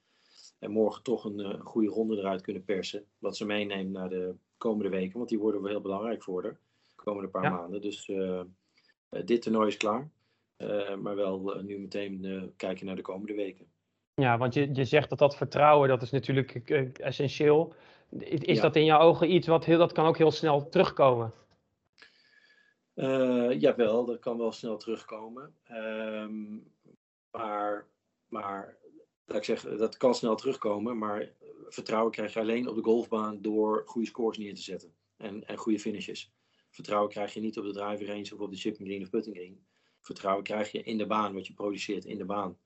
en 0.59 0.71
morgen 0.71 1.03
toch 1.03 1.25
een, 1.25 1.39
een, 1.39 1.59
goede 1.59 1.89
ronde 1.89 2.17
eruit 2.17 2.41
kunnen 2.41 2.63
persen. 2.63 3.05
Wat 3.19 3.37
ze 3.37 3.45
meeneemt 3.45 3.91
naar 3.91 4.09
de 4.09 4.35
komende 4.57 4.89
weken, 4.89 5.17
want 5.17 5.29
die 5.29 5.39
worden 5.39 5.61
wel 5.61 5.71
heel 5.71 5.81
belangrijk 5.81 6.23
voor 6.23 6.41
de 6.41 6.55
komende 6.95 7.29
paar 7.29 7.51
maanden. 7.51 7.81
Dus 7.81 8.11
dit 9.25 9.41
toernooi 9.41 9.67
is 9.67 9.77
klaar. 9.77 10.09
Eh, 10.61 10.95
maar 10.95 11.15
wel 11.15 11.53
eh, 11.53 11.63
nu 11.63 11.79
meteen 11.79 12.25
eh, 12.25 12.43
kijken 12.55 12.85
naar 12.85 12.95
de 12.95 13.01
komende 13.01 13.33
weken. 13.33 13.65
Ja, 14.13 14.37
want 14.37 14.53
je, 14.53 14.73
je 14.73 14.85
zegt 14.85 15.09
dat 15.09 15.19
dat 15.19 15.35
vertrouwen, 15.35 15.89
dat 15.89 16.01
is 16.01 16.11
natuurlijk 16.11 16.99
essentieel. 16.99 17.73
Is 18.29 18.59
dat 18.59 18.75
in 18.75 18.85
jouw 18.85 18.99
ogen 18.99 19.33
iets 19.33 19.47
wat 19.47 19.65
heel, 19.65 19.77
dat 19.77 19.91
kan 19.91 20.05
ook 20.05 20.17
heel 20.17 20.31
snel 20.31 20.69
terugkomen? 20.69 21.33
Uh, 22.95 23.59
jawel, 23.59 24.05
dat 24.05 24.19
kan 24.19 24.37
wel 24.37 24.51
snel 24.51 24.77
terugkomen. 24.77 25.55
Ehm, 25.63 26.57
maar, 27.31 27.87
maar 28.27 28.77
laat 29.25 29.37
ik 29.37 29.43
zeggen, 29.43 29.77
dat 29.77 29.97
kan 29.97 30.15
snel 30.15 30.35
terugkomen. 30.35 30.97
Maar 30.97 31.31
vertrouwen 31.67 32.11
krijg 32.11 32.33
je 32.33 32.39
alleen 32.39 32.67
op 32.67 32.75
de 32.75 32.83
golfbaan 32.83 33.41
door 33.41 33.83
goede 33.85 34.07
scores 34.07 34.37
neer 34.37 34.55
te 34.55 34.61
zetten. 34.61 34.93
En, 35.17 35.47
en 35.47 35.57
goede 35.57 35.79
finishes. 35.79 36.33
Vertrouwen 36.69 37.09
krijg 37.09 37.33
je 37.33 37.39
niet 37.39 37.57
op 37.57 37.63
de 37.63 37.73
driver 37.73 38.07
range 38.07 38.29
of 38.33 38.39
op 38.39 38.51
de 38.51 38.57
chipping 38.57 38.87
green 38.87 39.01
of 39.01 39.09
putting 39.09 39.35
green 39.35 39.65
vertrouwen 40.01 40.43
krijg 40.43 40.71
je 40.71 40.83
in 40.83 40.97
de 40.97 41.05
baan, 41.05 41.33
wat 41.33 41.47
je 41.47 41.53
produceert 41.53 42.05
in 42.05 42.17
de 42.17 42.25
baan. 42.25 42.57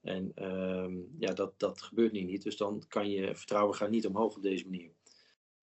En 0.00 0.32
ehm, 0.34 0.96
ja, 1.18 1.32
dat, 1.32 1.58
dat 1.58 1.82
gebeurt 1.82 2.12
nu 2.12 2.20
niet. 2.20 2.42
Dus 2.42 2.56
dan 2.56 2.84
kan 2.88 3.10
je 3.10 3.36
vertrouwen 3.36 3.74
gaat 3.74 3.90
niet 3.90 4.06
omhoog 4.06 4.36
op 4.36 4.42
deze 4.42 4.64
manier. 4.64 4.92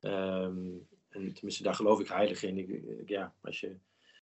Um, 0.01 0.87
en 1.09 1.33
tenminste, 1.33 1.63
daar 1.63 1.75
geloof 1.75 1.99
ik 1.99 2.07
heilig 2.07 2.43
in. 2.43 2.57
Ik, 2.57 3.09
ja, 3.09 3.35
als 3.41 3.59
je, 3.59 3.77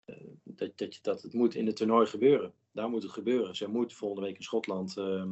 uh, 0.06 0.16
dat, 0.44 0.78
dat, 0.78 1.00
dat 1.01 1.22
het 1.22 1.34
moet 1.34 1.56
in 1.56 1.66
het 1.66 1.75
toernooi 1.75 2.06
gebeuren. 2.06 2.54
Daar 2.72 2.89
moet 2.89 3.04
het 3.04 3.12
gebeuren. 3.12 3.56
Ze 3.56 3.68
moet 3.68 3.94
volgende 3.94 4.25
week 4.25 4.38
in 4.38 4.44
Schotland 4.44 4.98
uh, 4.98 5.31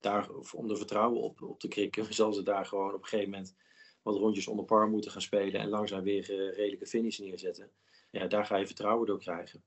daar, 0.00 0.30
om 0.54 0.68
de 0.68 0.76
vertrouwen 0.76 1.20
op, 1.20 1.42
op 1.42 1.60
te 1.60 1.68
krikken, 1.68 2.14
zal 2.14 2.32
ze 2.32 2.42
daar 2.42 2.66
gewoon 2.66 2.94
op 2.94 3.02
een 3.02 3.08
gegeven 3.08 3.30
moment 3.30 3.56
wat 4.02 4.16
rondjes 4.16 4.48
onder 4.48 4.64
par 4.64 4.88
moeten 4.88 5.10
gaan 5.10 5.20
spelen 5.20 5.60
en 5.60 5.68
langzaam 5.68 6.02
weer 6.02 6.30
uh, 6.30 6.56
redelijke 6.56 6.86
finish 6.86 7.18
neerzetten. 7.18 7.70
Ja, 8.10 8.26
daar 8.26 8.46
ga 8.46 8.56
je 8.56 8.66
vertrouwen 8.66 9.06
door 9.06 9.18
krijgen. 9.18 9.62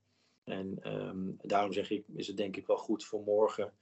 En 0.50 0.92
um, 0.92 1.36
daarom 1.42 1.72
zeg 1.72 1.90
ik, 1.90 2.04
is 2.14 2.26
het 2.26 2.36
denk 2.36 2.56
ik 2.56 2.66
wel 2.66 2.76
goed 2.76 3.04
voor 3.04 3.22
morgen 3.22 3.72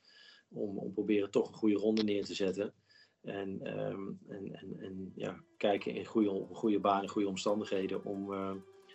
om, 0.48 0.78
om 0.78 0.92
proberen 0.92 1.30
toch 1.30 1.48
een 1.48 1.54
goede 1.54 1.76
ronde 1.76 2.02
neer 2.02 2.24
te 2.24 2.34
zetten. 2.34 2.74
En, 3.22 3.78
um, 3.80 4.18
en, 4.28 4.54
en, 4.54 4.76
en 4.80 5.12
ja, 5.14 5.40
kijken 5.56 5.94
in 5.94 6.04
goede, 6.04 6.46
goede 6.52 6.80
banen, 6.80 7.08
goede 7.08 7.28
omstandigheden 7.28 8.04
om, 8.04 8.32
uh, 8.32 8.50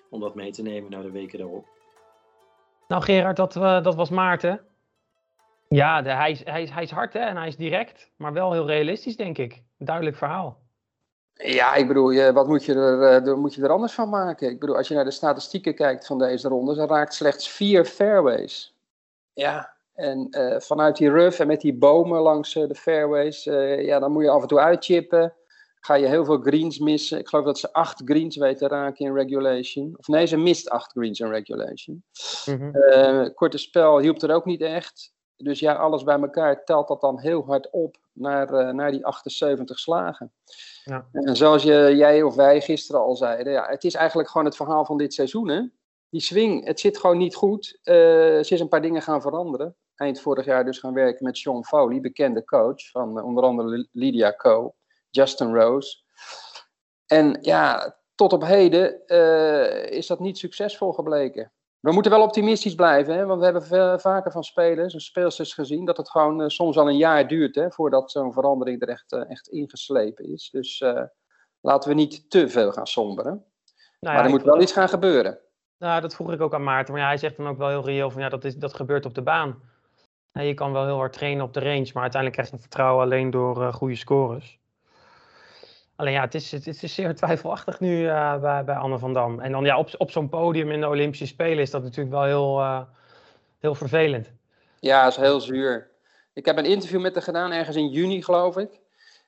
om 0.10 0.20
dat 0.20 0.36
mee 0.36 0.52
te 0.52 0.62
nemen 0.62 0.92
naar 0.92 1.04
de 1.04 1.12
weken 1.12 1.40
daarop. 1.40 1.68
Nou 2.88 3.04
Gerard, 3.04 3.38
dat, 3.38 3.56
uh, 3.56 3.84
dat 3.84 3.96
was 3.96 4.10
Maarten. 4.10 4.66
Ja, 5.70 6.02
de, 6.02 6.10
hij, 6.10 6.32
is, 6.32 6.44
hij, 6.44 6.62
is, 6.62 6.70
hij 6.70 6.84
is 6.84 6.92
hard 6.92 7.14
hè, 7.14 7.20
en 7.20 7.38
hij 7.38 7.48
is 7.48 7.56
direct, 7.56 8.12
maar 8.18 8.34
wel 8.34 8.52
heel 8.52 8.68
realistisch 8.68 9.16
denk 9.16 9.38
ik. 9.38 9.64
Duidelijk 9.78 10.16
verhaal. 10.18 10.63
Ja, 11.34 11.76
ik 11.76 11.88
bedoel, 11.88 12.32
wat 12.32 12.48
moet 12.48 12.66
je, 12.66 12.74
er, 12.74 13.28
uh, 13.28 13.34
moet 13.34 13.54
je 13.54 13.62
er 13.62 13.70
anders 13.70 13.94
van 13.94 14.10
maken? 14.10 14.50
Ik 14.50 14.60
bedoel, 14.60 14.76
als 14.76 14.88
je 14.88 14.94
naar 14.94 15.04
de 15.04 15.12
statistieken 15.12 15.76
kijkt 15.76 16.06
van 16.06 16.18
deze 16.18 16.48
ronde, 16.48 16.76
dan 16.76 16.88
raakt 16.88 17.14
slechts 17.14 17.50
vier 17.50 17.86
fairways. 17.86 18.76
Ja, 19.34 19.74
en 19.94 20.28
uh, 20.32 20.60
vanuit 20.60 20.98
die 20.98 21.10
rough 21.10 21.42
en 21.42 21.48
met 21.48 21.62
die 21.62 21.74
bomen 21.74 22.22
langs 22.22 22.56
uh, 22.56 22.68
de 22.68 22.76
fairways, 22.76 23.44
ja, 23.44 24.00
dan 24.00 24.12
moet 24.12 24.24
je 24.24 24.30
af 24.30 24.42
en 24.42 24.48
toe 24.48 24.60
uitchippen. 24.60 25.34
Ga 25.80 25.94
je 25.94 26.08
heel 26.08 26.26
veel 26.26 26.42
greens 26.42 26.80
missen. 26.80 27.20
Ik 27.20 27.28
geloof 27.28 27.46
dat 27.46 27.60
ze 27.60 27.74
acht 27.74 28.02
greens 28.06 28.36
weten 28.36 28.68
raken 28.68 29.06
in 29.06 29.14
regulation. 29.14 29.94
Of 29.98 30.08
nee, 30.08 30.26
ze 30.26 30.38
mist 30.38 30.70
acht 30.70 30.92
greens 30.92 31.20
in 31.20 31.30
regulation. 31.30 32.04
Mm 32.46 32.74
-hmm. 32.74 33.34
korte 33.34 33.58
spel 33.58 34.00
hielp 34.00 34.22
er 34.22 34.34
ook 34.34 34.46
niet 34.46 34.62
echt. 34.62 35.13
Dus 35.38 35.60
ja, 35.60 35.74
alles 35.74 36.04
bij 36.04 36.20
elkaar 36.20 36.64
telt 36.64 36.88
dat 36.88 37.02
dan 37.02 37.20
heel 37.20 37.46
hard 37.46 37.70
op 37.72 37.98
naar, 38.12 38.76
naar 38.76 38.92
die 38.92 39.06
78 39.06 39.80
slagen. 39.80 40.34
Ja. 40.84 41.08
En 41.12 41.36
zoals 41.36 41.64
je, 41.64 41.94
jij 41.96 42.24
of 42.24 42.36
wij 42.36 42.62
gisteren 42.62 43.02
al 43.02 43.16
zeiden, 43.16 43.54
ja, 43.54 43.68
het 43.68 43.84
is 43.84 43.94
eigenlijk 43.94 44.30
gewoon 44.30 44.46
het 44.46 44.56
verhaal 44.56 44.86
van 44.86 44.98
dit 44.98 45.14
seizoen. 45.14 45.48
Hè? 45.48 45.62
Die 46.10 46.22
swing, 46.22 46.66
het 46.66 46.80
zit 46.80 46.98
gewoon 46.98 47.18
niet 47.18 47.36
goed. 47.36 47.80
Uh, 47.84 47.94
ze 47.94 48.48
is 48.50 48.60
een 48.60 48.68
paar 48.68 48.82
dingen 48.82 49.02
gaan 49.02 49.22
veranderen. 49.22 49.76
Eind 49.96 50.22
vorig 50.22 50.46
jaar 50.46 50.66
dus 50.66 50.80
gaan 50.80 50.94
werken 50.94 51.26
met 51.26 51.38
Sean 51.38 51.66
Foley, 51.66 52.02
bekende 52.02 52.46
coach 52.46 52.90
van 52.90 53.18
uh, 53.18 53.26
onder 53.26 53.44
andere 53.44 53.88
Lydia 53.92 54.34
Co, 54.36 54.76
Justin 55.10 55.56
Rose. 55.56 55.98
En 57.06 57.38
ja, 57.42 57.98
tot 58.16 58.34
op 58.34 58.44
heden 58.44 59.08
is 59.90 60.08
dat 60.08 60.20
niet 60.20 60.38
succesvol 60.38 60.92
gebleken. 60.92 61.52
We 61.84 61.92
moeten 61.92 62.12
wel 62.12 62.22
optimistisch 62.22 62.76
blijven, 62.76 63.14
hè? 63.14 63.26
want 63.26 63.40
we 63.40 63.46
hebben 63.46 64.00
vaker 64.02 64.32
van 64.32 64.44
spelers 64.44 64.94
en 64.94 65.02
speelsters 65.02 65.54
gezien 65.54 65.86
dat 65.86 65.98
het 65.98 66.10
gewoon 66.10 66.42
uh, 66.42 66.48
soms 66.48 66.78
al 66.78 66.90
een 66.90 66.98
jaar 66.98 67.28
duurt 67.28 67.56
hè, 67.56 67.72
voordat 67.72 68.12
zo'n 68.12 68.34
verandering 68.34 68.82
er 68.82 68.90
echt, 68.90 69.12
uh, 69.12 69.30
echt 69.30 69.48
ingeslepen 69.48 70.26
is. 70.26 70.50
Dus 70.50 70.82
uh, 70.82 71.04
laten 71.62 71.90
we 71.90 71.96
niet 71.96 72.30
te 72.30 72.50
veel 72.50 72.72
gaan 72.72 72.88
somberen. 72.88 73.32
Nou 73.32 73.44
ja, 74.00 74.14
maar 74.14 74.24
er 74.24 74.30
moet 74.30 74.44
wel 74.44 74.62
iets 74.62 74.72
gaan 74.72 74.90
gebeuren. 74.90 75.40
Nou, 75.78 76.02
dat 76.02 76.16
vroeg 76.16 76.32
ik 76.32 76.42
ook 76.42 76.54
aan 76.54 76.64
Maarten, 76.64 76.94
maar 76.94 77.02
ja, 77.02 77.08
hij 77.08 77.18
zegt 77.18 77.38
dan 77.38 77.48
ook 77.48 77.58
wel 77.58 77.70
heel 77.70 77.86
reëel 77.86 78.12
van 78.12 78.22
ja, 78.22 78.30
dat, 78.30 78.44
is, 78.44 78.56
dat 78.56 78.74
gebeurt 78.74 79.06
op 79.06 79.16
de 79.16 79.24
baan. 79.24 79.62
Ja, 80.32 80.42
je 80.42 80.54
kan 80.54 80.72
wel 80.72 80.86
heel 80.86 80.98
hard 80.98 81.14
trainen 81.14 81.46
op 81.46 81.54
de 81.54 81.60
range, 81.60 81.90
maar 81.94 82.02
uiteindelijk 82.02 82.42
krijg 82.42 82.52
je 82.52 82.60
vertrouwen 82.60 83.04
alleen 83.04 83.30
door 83.30 83.74
goede 83.74 83.96
scores. 83.96 84.60
Alleen 85.96 86.14
ja, 86.14 86.22
het 86.22 86.36
is, 86.36 86.52
het 86.52 86.84
is 86.84 86.94
zeer 86.94 87.16
twijfelachtig 87.16 87.80
nu 87.80 88.02
uh, 88.02 88.40
bij, 88.66 88.76
Anne 88.76 89.00
van 89.00 89.14
Dam. 89.14 89.40
En 89.40 89.52
dan 89.52 89.64
ja, 89.64 89.78
op, 89.78 89.90
op 89.98 90.12
zo'n 90.12 90.30
podium 90.30 90.72
in 90.72 90.80
de 90.80 90.88
Olympische 90.88 91.28
Spelen 91.28 91.60
is 91.60 91.72
dat 91.72 91.84
natuurlijk 91.84 92.16
wel 92.16 92.24
heel, 92.24 92.60
uh, 92.60 92.82
heel 93.60 93.76
vervelend. 93.76 94.32
Ja, 94.80 95.08
is 95.08 95.16
heel 95.16 95.40
zuur. 95.40 95.92
Ik 96.34 96.46
heb 96.46 96.58
een 96.58 96.66
interview 96.66 97.02
met 97.02 97.14
haar 97.14 97.24
gedaan, 97.24 97.52
ergens 97.52 97.76
in 97.76 97.90
juni 97.90 98.24
geloof 98.24 98.58
ik. 98.58 98.80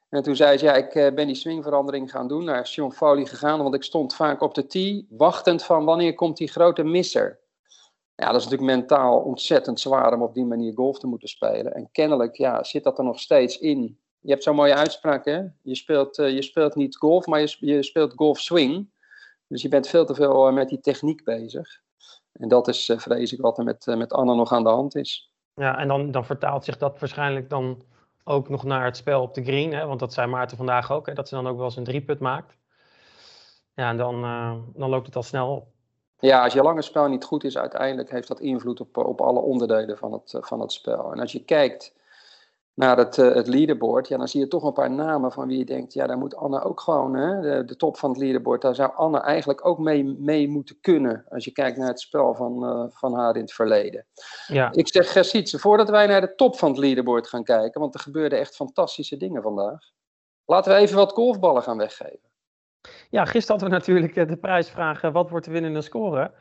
En 0.10 0.24
toen 0.24 0.36
zei 0.36 0.58
ze, 0.58 0.66
ja, 0.66 0.74
ik 0.74 0.96
uh, 0.96 1.14
ben 1.14 1.28
die 1.28 1.36
swingverandering 1.36 2.12
gaan 2.12 2.28
doen, 2.28 2.44
naar 2.44 2.68
Sion 2.68 2.94
Foley 2.94 3.26
gegaan, 3.26 3.62
want 3.62 3.76
ik 3.76 3.84
stond 3.84 4.16
vaak 4.16 4.42
op 4.42 4.54
de 4.54 4.68
tee, 4.68 5.08
wachtend 5.10 5.64
van 5.64 5.86
wanneer 5.86 6.16
komt 6.16 6.38
die 6.38 6.48
grote 6.48 6.84
misser. 6.84 7.40
Ja, 8.16 8.32
dat 8.32 8.42
is 8.42 8.44
natuurlijk 8.44 8.78
mentaal 8.78 9.20
ontzettend 9.20 9.80
zwaar 9.80 10.14
om 10.14 10.22
op 10.22 10.34
die 10.34 10.46
manier 10.46 10.74
golf 10.74 11.00
te 11.00 11.08
moeten 11.08 11.28
spelen. 11.28 11.74
En 11.74 11.90
kennelijk 11.92 12.36
ja, 12.36 12.64
zit 12.64 12.84
dat 12.84 12.98
er 12.98 13.04
nog 13.04 13.20
steeds 13.20 13.58
in 13.58 14.00
je 14.26 14.32
hebt 14.32 14.44
zo'n 14.44 14.56
mooie 14.56 14.76
uitspraak, 14.76 15.26
hè? 15.26 15.42
Je 15.62 15.76
speelt, 15.76 16.18
uh, 16.18 16.30
je 16.30 16.42
speelt 16.42 16.76
niet 16.76 16.98
golf, 16.98 17.26
maar 17.26 17.40
je, 17.40 17.58
je 17.60 17.84
speelt 17.84 18.14
golf 18.16 18.40
swing. 18.40 18.90
Dus 19.48 19.62
je 19.62 19.70
bent 19.70 19.88
veel 19.88 20.06
te 20.06 20.16
veel 20.16 20.48
uh, 20.48 20.54
met 20.54 20.70
die 20.70 20.80
techniek 20.80 21.24
bezig. 21.24 21.82
En 22.32 22.48
dat 22.48 22.68
is, 22.68 22.90
uh, 22.90 22.98
vrees 22.98 23.34
ik, 23.34 23.42
wat 23.42 23.58
er 23.58 23.64
met, 23.64 23.86
met 23.86 24.14
Anne 24.14 24.36
nog 24.36 24.52
aan 24.52 24.64
de 24.64 24.70
hand 24.70 24.96
is. 24.96 25.32
Ja, 25.54 25.78
en 25.78 25.88
dan, 25.88 26.12
dan 26.12 26.26
vertaalt 26.26 26.64
zich 26.64 26.78
dat 26.78 27.00
waarschijnlijk 27.00 27.50
dan 27.50 27.84
ook 28.24 28.50
nog 28.50 28.64
naar 28.64 28.86
het 28.86 28.98
spel 28.98 29.22
op 29.22 29.34
de 29.34 29.44
green. 29.44 29.74
Hè? 29.74 29.86
Want 29.86 30.00
dat 30.00 30.14
zei 30.14 30.28
Maarten 30.28 30.58
vandaag 30.58 30.92
ook, 30.92 31.06
hè? 31.06 31.14
dat 31.14 31.28
ze 31.28 31.36
dan 31.36 31.48
ook 31.48 31.56
wel 31.56 31.66
eens 31.66 31.76
een 31.76 31.84
drieput 31.84 32.20
maakt. 32.20 32.56
Ja, 33.74 33.90
en 33.90 33.98
dan, 33.98 34.22
dan 34.76 34.90
loopt 34.90 35.06
het 35.06 35.16
al 35.16 35.24
snel 35.24 35.56
op. 35.56 35.68
Ja, 36.20 36.44
als 36.44 36.54
je 36.54 36.62
lange 36.62 36.82
spel 36.82 37.08
niet 37.08 37.24
goed 37.24 37.44
is, 37.44 37.58
uiteindelijk 37.58 38.12
heeft 38.12 38.28
dat 38.28 38.40
invloed 38.40 38.80
op, 38.80 38.98
op 38.98 39.22
alle 39.22 39.40
onderdelen 39.40 39.98
van 39.98 40.12
het, 40.12 40.38
van 40.40 40.60
het 40.60 40.72
spel. 40.72 41.12
En 41.12 41.20
als 41.20 41.32
je 41.32 41.44
kijkt 41.44 41.94
naar 42.76 42.98
het, 42.98 43.18
uh, 43.18 43.34
het 43.34 43.48
leaderboard, 43.48 44.08
ja, 44.08 44.18
dan 44.18 44.28
zie 44.28 44.40
je 44.40 44.48
toch 44.48 44.64
een 44.64 44.74
paar 44.74 44.92
namen 44.92 45.32
van 45.32 45.48
wie 45.48 45.58
je 45.58 45.66
denkt, 45.66 45.94
ja, 45.94 46.08
daar 46.08 46.18
moet 46.18 46.36
Anne 46.36 46.64
ook 46.64 46.80
gewoon, 46.80 47.16
hè, 47.16 47.42
de, 47.42 47.66
de 47.66 47.76
top 47.76 47.98
van 47.98 48.10
het 48.10 48.20
leaderboard, 48.20 48.62
daar 48.62 48.76
zou 48.76 48.92
Anne 48.96 49.20
eigenlijk 49.20 49.66
ook 49.66 49.80
mee, 49.80 50.04
mee 50.04 50.48
moeten 50.48 50.78
kunnen, 50.82 51.26
als 51.30 51.46
je 51.46 51.52
kijkt 51.52 51.78
naar 51.78 51.88
het 51.88 52.00
spel 52.00 52.36
van, 52.36 52.64
uh, 52.64 52.86
van 52.90 53.14
haar 53.14 53.36
in 53.36 53.42
het 53.42 53.54
verleden. 53.54 54.06
Ja. 54.48 54.72
Ik 54.72 54.88
zeg, 54.88 55.12
Gersietse, 55.12 55.60
voordat 55.60 55.90
wij 55.90 56.08
naar 56.08 56.22
de 56.22 56.36
top 56.36 56.58
van 56.58 56.70
het 56.70 56.78
leaderboard 56.78 57.28
gaan 57.28 57.44
kijken, 57.44 57.82
want 57.82 57.94
er 57.94 58.00
gebeurden 58.00 58.40
echt 58.40 58.56
fantastische 58.56 59.18
dingen 59.18 59.42
vandaag, 59.42 59.80
laten 60.46 60.74
we 60.74 60.78
even 60.78 60.96
wat 60.96 61.12
golfballen 61.12 61.64
gaan 61.64 61.78
weggeven. 61.78 62.30
Ja, 63.10 63.26
gisteren 63.26 63.60
hadden 63.60 63.70
we 63.70 63.86
natuurlijk 63.86 64.16
eh, 64.16 64.28
de 64.28 64.38
prijsvraag, 64.38 65.02
wat 65.02 65.30
wordt 65.30 65.46
de 65.46 65.52
winnende 65.52 65.82
score? 65.82 66.32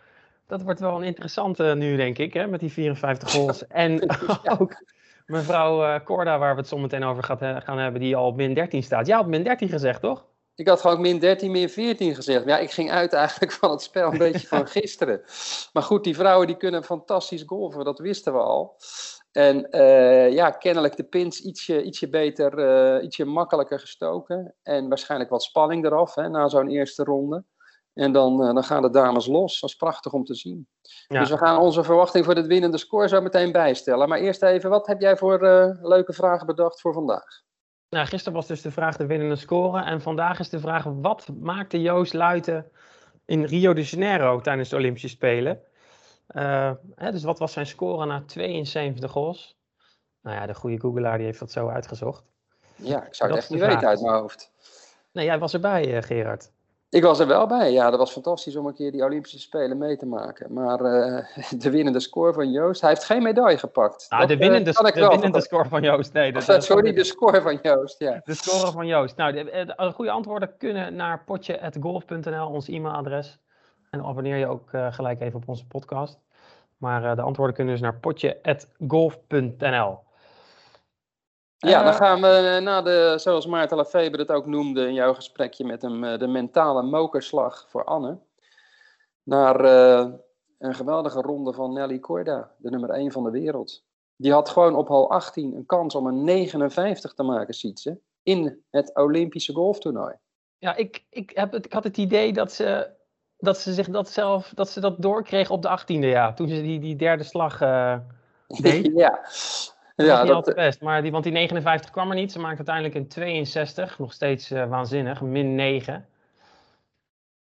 Dat 0.47 0.63
wordt 0.63 0.81
wel 0.81 0.97
een 0.97 1.03
interessante 1.03 1.65
nu, 1.65 1.97
denk 1.97 2.19
ik, 2.19 2.33
hè, 2.33 2.47
met 2.47 2.61
die 2.61 2.73
54 2.73 3.31
goals. 3.31 3.67
En 3.85 4.11
ook 4.59 4.77
mevrouw 5.27 6.03
Corda, 6.03 6.39
waar 6.39 6.55
we 6.55 6.61
het 6.61 6.69
zo 6.69 6.79
meteen 6.79 7.05
over 7.05 7.25
gaan 7.65 7.79
hebben, 7.79 8.01
die 8.01 8.17
al 8.17 8.27
op 8.27 8.37
min 8.37 8.55
13 8.55 8.83
staat. 8.83 9.07
Ja, 9.07 9.21
op 9.21 9.27
min 9.27 9.43
13 9.43 9.69
gezegd, 9.69 10.01
toch? 10.01 10.27
Ik 10.57 10.69
had 10.69 10.81
gewoon 10.81 11.01
min 11.01 11.19
13, 11.19 11.51
min 11.51 11.69
14 11.69 12.15
gezegd. 12.15 12.45
Ja, 12.45 12.59
ik 12.59 12.71
ging 12.71 12.91
uit 12.91 13.13
eigenlijk 13.13 13.53
van 13.53 13.71
het 13.71 13.83
spel 13.83 14.13
een 14.13 14.19
beetje 14.19 14.47
van 14.57 14.67
gisteren. 14.67 15.23
Maar 15.73 15.83
goed, 15.83 16.05
die 16.05 16.15
vrouwen 16.15 16.47
die 16.47 16.57
kunnen 16.57 16.85
fantastisch 16.85 17.43
golven, 17.47 17.85
dat 17.85 17.99
wisten 17.99 18.33
we 18.33 18.39
al. 18.39 18.77
En 19.33 19.67
uh, 19.71 20.33
ja, 20.33 20.51
kennelijk 20.51 20.97
de 20.97 21.05
pins 21.05 21.41
ietsje, 21.41 21.83
ietsje 21.83 22.09
beter, 22.09 22.59
uh, 22.59 23.05
ietsje 23.05 23.25
makkelijker 23.25 23.81
gestoken. 23.81 24.55
En 24.63 24.89
waarschijnlijk 24.89 25.31
wat 25.31 25.43
spanning 25.43 25.85
eraf 25.85 26.15
hè, 26.15 26.29
na 26.29 26.49
zo'n 26.49 26.69
eerste 26.69 27.05
ronde. 27.05 27.45
En 27.95 28.13
dan, 28.13 28.41
uh, 28.41 28.55
dan 28.55 28.65
gaan 28.65 28.83
de 28.83 28.91
dames 28.91 29.27
los. 29.27 29.61
Dat 29.61 29.71
is 29.71 29.77
prachtig 29.77 30.13
om 30.13 30.25
te 30.25 30.35
zien. 30.35 30.69
Ja. 31.07 31.21
Dus 31.21 31.31
we 31.31 31.39
gaan 31.39 31.59
onze 31.59 31.85
verwachting 31.85 32.25
voor 32.25 32.35
de 32.35 32.47
winnende 32.47 32.79
score 32.79 33.09
zo 33.09 33.21
meteen 33.21 33.53
bijstellen. 33.53 34.09
Maar 34.09 34.19
eerst 34.19 34.43
even, 34.43 34.71
wat 34.71 34.87
heb 34.87 35.01
jij 35.01 35.17
voor 35.17 35.43
uh, 35.43 35.69
leuke 35.83 36.13
vragen 36.13 36.47
bedacht 36.47 36.81
voor 36.81 36.93
vandaag? 36.93 37.43
Nou, 37.89 38.07
gisteren 38.07 38.33
was 38.33 38.47
dus 38.47 38.63
de 38.63 38.71
vraag 38.71 38.97
de 38.97 39.07
winnende 39.07 39.37
score. 39.37 39.83
En 39.83 40.01
vandaag 40.01 40.39
is 40.39 40.49
de 40.49 40.61
vraag, 40.61 40.85
wat 40.85 41.29
maakte 41.41 41.81
Joost 41.81 42.13
Luiten 42.13 42.71
in 43.25 43.45
Rio 43.45 43.73
de 43.73 43.83
Janeiro 43.83 44.41
tijdens 44.41 44.69
de 44.69 44.77
Olympische 44.77 45.09
Spelen? 45.09 45.61
Uh, 46.29 46.73
hè, 46.95 47.11
dus 47.11 47.23
wat 47.23 47.39
was 47.39 47.53
zijn 47.53 47.67
score 47.67 48.07
na 48.07 48.23
72 48.27 49.11
goals? 49.11 49.57
Nou 50.23 50.37
ja, 50.37 50.47
de 50.47 50.55
goede 50.55 50.81
googelaar 50.81 51.17
die 51.17 51.27
heeft 51.27 51.39
dat 51.39 51.51
zo 51.51 51.69
uitgezocht. 51.69 52.25
Ja, 52.77 53.07
ik 53.07 53.15
zou 53.15 53.31
het 53.31 53.39
echt 53.39 53.51
niet 53.51 53.61
weten 53.61 53.89
uit 53.89 54.01
mijn 54.01 54.15
hoofd. 54.15 54.53
Nee, 55.13 55.25
jij 55.25 55.39
was 55.39 55.55
erbij, 55.55 56.03
Gerard. 56.03 56.53
Ik 56.95 57.03
was 57.03 57.19
er 57.19 57.27
wel 57.27 57.47
bij. 57.47 57.73
Ja, 57.73 57.91
dat 57.91 57.99
was 57.99 58.13
fantastisch 58.13 58.57
om 58.57 58.67
een 58.67 58.75
keer 58.75 58.93
die 58.93 59.05
Olympische 59.05 59.39
Spelen 59.39 59.79
mee 59.79 59.97
te 59.97 60.07
maken. 60.07 60.53
Maar 60.53 60.81
uh, 60.81 61.25
de 61.63 61.71
winnende 61.71 62.01
score 62.01 62.33
van 62.33 62.51
Joost, 62.51 62.81
hij 62.81 62.91
heeft 62.91 63.05
geen 63.05 63.23
medaille 63.23 63.59
gepakt. 63.59 64.07
Nou, 64.09 64.27
de 64.27 64.37
winnende, 64.37 64.71
uh, 64.71 64.93
de 64.93 65.09
winnende 65.09 65.41
score 65.41 65.69
van 65.69 65.83
Joost, 65.83 66.13
nee. 66.13 66.33
De, 66.33 66.45
de, 66.45 66.61
sorry, 66.61 66.93
de 66.93 67.05
score 67.05 67.43
van 67.43 67.59
Joost, 67.63 67.99
ja. 67.99 68.21
De 68.25 68.35
score 68.35 68.73
van 68.73 68.87
Joost. 68.87 69.17
Nou, 69.17 69.33
de, 69.33 69.75
de 69.77 69.93
goede 69.93 70.11
antwoorden 70.11 70.57
kunnen 70.57 70.95
naar 70.95 71.25
potje.golf.nl, 71.25 72.49
ons 72.49 72.69
e-mailadres. 72.69 73.39
En 73.91 74.05
abonneer 74.05 74.37
je 74.37 74.47
ook 74.47 74.73
uh, 74.73 74.93
gelijk 74.93 75.21
even 75.21 75.37
op 75.37 75.49
onze 75.49 75.67
podcast. 75.67 76.21
Maar 76.77 77.17
de 77.17 77.23
antwoorden 77.23 77.55
kunnen 77.55 77.73
dus 77.73 77.83
naar 77.83 77.99
potje.golf.nl. 77.99 79.99
Ja, 81.59 81.83
dan 81.83 81.95
gaan 81.95 82.21
we 82.21 82.61
naar 82.63 82.85
de, 82.85 83.15
zoals 83.17 83.47
Maarten 83.47 83.77
Lafeber 83.77 84.19
het 84.19 84.31
ook 84.31 84.47
noemde 84.47 84.87
in 84.87 84.95
jouw 84.95 85.15
gesprekje 85.15 85.65
met 85.65 85.83
hem, 85.83 86.19
de 86.19 86.27
mentale 86.27 86.83
mokerslag 86.83 87.67
voor 87.69 87.85
Anne. 87.85 88.19
Naar 89.23 89.65
uh, 89.65 90.13
een 90.59 90.75
geweldige 90.75 91.21
ronde 91.21 91.53
van 91.53 91.73
Nelly 91.73 91.99
Corda, 91.99 92.51
de 92.59 92.71
nummer 92.71 92.91
1 92.91 93.13
van 93.13 93.25
de 93.25 93.31
wereld. 93.31 93.85
Die 94.17 94.33
had 94.33 94.49
gewoon 94.49 94.75
op 94.75 94.89
hal 94.89 95.11
18 95.11 95.55
een 95.55 95.67
kans 95.67 95.95
om 95.95 96.07
een 96.07 96.25
59 96.25 97.15
te 97.15 97.23
maken, 97.23 97.55
ziet 97.55 97.81
ze, 97.81 97.99
in 98.23 98.63
het 98.71 98.95
Olympische 98.95 99.53
golftoernooi. 99.53 100.15
Ja, 100.59 100.77
ik, 100.77 101.05
ik, 101.11 101.31
heb 101.35 101.53
het, 101.53 101.65
ik 101.65 101.73
had 101.73 101.85
het 101.85 101.97
idee 101.97 102.33
dat 102.33 102.53
ze, 102.53 102.91
dat 103.39 103.59
ze 103.59 103.73
zich 103.73 103.89
dat 103.89 104.09
zelf, 104.09 104.53
dat 104.55 104.71
ze 104.71 104.81
dat 104.81 105.03
doorkreeg 105.03 105.51
op 105.51 105.63
de 105.63 105.79
18e, 105.81 105.99
ja. 105.99 106.33
Toen 106.33 106.49
ze 106.49 106.63
die, 106.63 106.81
die 106.81 106.97
derde 106.97 107.25
slag 107.25 107.61
uh, 107.61 107.97
deed. 108.63 108.91
ja, 108.95 109.21
dat 109.95 110.07
ja, 110.07 110.25
dat... 110.25 110.55
best. 110.55 110.81
Maar 110.81 111.03
die, 111.03 111.13
want 111.13 111.25
die 111.25 111.33
59 111.33 111.91
kwam 111.91 112.11
er 112.11 112.17
niet. 112.17 112.33
Ze 112.33 112.39
maakt 112.39 112.57
uiteindelijk 112.57 112.95
een 112.95 113.09
62. 113.09 113.99
Nog 113.99 114.13
steeds 114.13 114.51
uh, 114.51 114.69
waanzinnig. 114.69 115.21
Min 115.21 115.55
9. 115.55 116.07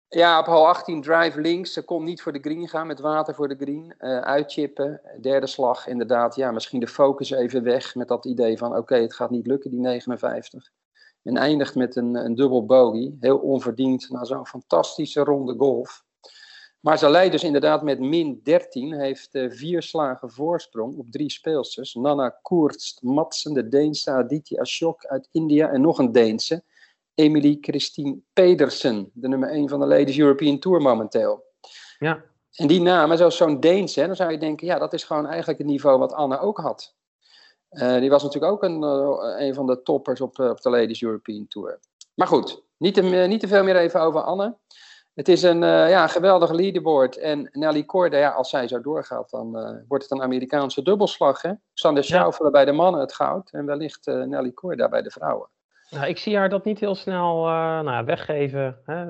Ja, 0.09 0.38
op 0.38 0.47
hal 0.47 0.69
18 0.69 1.02
drive 1.02 1.40
links. 1.40 1.73
Ze 1.73 1.85
kon 1.85 2.05
niet 2.05 2.23
voor 2.23 2.33
de 2.33 2.40
green 2.40 2.69
gaan 2.69 2.87
met 2.87 3.00
water 3.00 3.35
voor 3.35 3.49
de 3.49 3.57
green. 3.57 3.95
Uh, 3.99 4.19
uitchippen. 4.21 5.00
Derde 5.21 5.47
slag, 5.47 5.87
inderdaad. 5.87 6.37
Ja, 6.37 6.50
misschien 6.50 6.81
de 6.81 6.87
focus 6.87 7.31
even 7.31 7.62
weg 7.62 7.95
met 7.95 8.09
dat 8.09 8.25
idee 8.25 8.59
van: 8.59 8.76
oké, 8.76 8.97
het 8.97 9.14
gaat 9.14 9.31
niet 9.31 9.47
lukken, 9.47 9.71
die 9.71 9.81
59. 9.81 10.71
En 11.23 11.37
eindigt 11.37 11.75
met 11.75 11.97
een, 11.97 12.14
een 12.14 12.35
dubbel 12.35 12.67
bogey. 12.67 13.17
Heel 13.21 13.38
onverdiend 13.38 14.11
na 14.11 14.25
zo'n 14.25 14.47
fantastische 14.47 15.21
ronde 15.21 15.55
golf. 15.57 16.05
Maar 16.80 16.99
ze 16.99 17.11
leidt 17.11 17.32
dus 17.32 17.44
inderdaad 17.44 17.82
met 17.82 18.00
min 18.00 18.40
13, 18.42 18.92
heeft 18.92 19.35
uh, 19.35 19.50
vier 19.50 19.82
slagen 19.82 20.30
voorsprong 20.30 20.97
op 20.97 21.11
drie 21.11 21.30
speelsters. 21.30 21.94
Nana 21.94 22.38
Koertst 22.42 23.02
Madsen, 23.02 23.54
de 23.54 23.68
Deense 23.68 24.11
Aditi 24.11 24.56
Ashok 24.56 25.04
uit 25.04 25.28
India 25.32 25.68
en 25.68 25.80
nog 25.80 25.99
een 25.99 26.12
Deense. 26.12 26.62
Emily 27.14 27.58
Christine 27.61 28.18
Pedersen, 28.32 29.11
de 29.12 29.28
nummer 29.28 29.50
1 29.50 29.68
van 29.68 29.80
de 29.80 29.87
Ladies 29.87 30.18
European 30.18 30.58
Tour 30.58 30.82
momenteel. 30.82 31.44
Ja. 31.99 32.25
En 32.54 32.66
die 32.66 32.80
namen, 32.80 33.18
zoals 33.18 33.37
zo'n 33.37 33.61
Deense, 33.61 34.06
dan 34.06 34.16
zou 34.16 34.30
je 34.30 34.38
denken, 34.38 34.66
ja, 34.66 34.78
dat 34.78 34.92
is 34.92 35.04
gewoon 35.04 35.26
eigenlijk 35.26 35.58
het 35.58 35.68
niveau 35.68 35.99
wat 35.99 36.12
Anne 36.12 36.38
ook 36.38 36.58
had. 36.58 36.97
Uh, 37.70 37.99
die 37.99 38.11
was 38.11 38.23
natuurlijk 38.23 38.52
ook 38.52 38.62
een, 38.62 38.82
uh, 38.82 39.47
een 39.47 39.54
van 39.54 39.66
de 39.66 39.82
toppers 39.82 40.20
op, 40.20 40.38
op 40.38 40.61
de 40.61 40.70
Ladies 40.70 41.02
European 41.02 41.47
Tour. 41.49 41.80
Maar 42.14 42.26
goed, 42.26 42.62
niet 42.76 42.94
te, 42.94 43.02
niet 43.02 43.40
te 43.40 43.49
veel 43.49 43.62
meer 43.64 43.76
even 43.76 44.00
over 44.00 44.20
Anne. 44.20 44.56
Het 45.18 45.28
is 45.28 45.42
een 45.42 45.62
uh, 45.62 45.90
ja, 45.90 46.06
geweldige 46.06 46.54
leaderboard. 46.54 47.16
En 47.16 47.48
Nelly 47.52 47.84
Corda, 47.84 48.18
ja, 48.18 48.30
als 48.30 48.50
zij 48.50 48.68
zo 48.68 48.80
doorgaat, 48.80 49.30
dan 49.30 49.58
uh, 49.58 49.70
wordt 49.88 50.04
het 50.04 50.12
een 50.12 50.22
Amerikaanse 50.22 50.82
dubbelslag. 50.82 51.42
Hè? 51.42 51.52
Sander 51.75 52.04
Schaufelen 52.04 52.52
ja. 52.52 52.56
bij 52.56 52.64
de 52.64 52.72
mannen 52.72 53.00
het 53.00 53.14
goud. 53.14 53.50
En 53.50 53.66
wellicht 53.66 54.06
uh, 54.06 54.25
Nelly 54.25 54.52
Corda 54.52 54.88
bij 54.88 55.02
de 55.02 55.10
vrouwen. 55.10 55.48
Nou, 55.90 56.06
ik 56.06 56.18
zie 56.18 56.37
haar 56.37 56.48
dat 56.48 56.64
niet 56.64 56.80
heel 56.80 56.94
snel 56.94 57.44
nou, 57.82 58.04
weggeven. 58.04 58.78
Hè? 58.84 59.06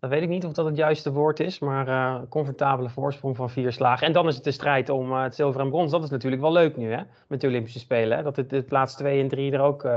Dat 0.00 0.10
weet 0.10 0.22
ik 0.22 0.28
niet 0.28 0.44
of 0.44 0.52
dat 0.52 0.66
het 0.66 0.76
juiste 0.76 1.12
woord 1.12 1.40
is. 1.40 1.58
Maar 1.58 2.20
comfortabele 2.28 2.88
voorsprong 2.88 3.36
van 3.36 3.50
vier 3.50 3.72
slagen. 3.72 4.06
En 4.06 4.12
dan 4.12 4.28
is 4.28 4.34
het 4.34 4.44
de 4.44 4.50
strijd 4.50 4.88
om 4.88 5.12
het 5.12 5.34
zilver 5.34 5.60
en 5.60 5.70
brons. 5.70 5.90
Dat 5.90 6.02
is 6.02 6.10
natuurlijk 6.10 6.42
wel 6.42 6.52
leuk 6.52 6.76
nu, 6.76 6.92
hè? 6.92 7.02
Met 7.28 7.40
de 7.40 7.46
Olympische 7.46 7.78
Spelen. 7.78 8.16
Hè? 8.16 8.22
Dat 8.22 8.36
het 8.36 8.50
de 8.50 8.62
plaats 8.62 8.96
2 8.96 9.20
en 9.20 9.28
3 9.28 9.52
er 9.52 9.60
ook 9.60 9.88